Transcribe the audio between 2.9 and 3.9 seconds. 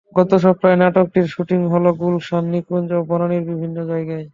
ও বনানীর বিভিন্ন